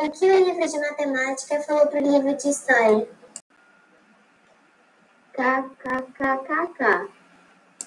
[0.00, 3.08] o que o livro de matemática falou para o livro de história?
[5.32, 7.17] KKKKK.